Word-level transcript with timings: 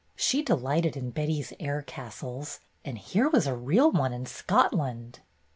She 0.15 0.41
delighted 0.41 0.97
in 0.97 1.11
Betty's 1.11 1.53
air 1.59 1.83
castles, 1.83 2.59
and 2.83 2.97
here 2.97 3.29
was 3.29 3.45
a 3.45 3.55
real 3.55 3.91
one 3.91 4.13
in 4.13 4.25
Scotland. 4.25 5.19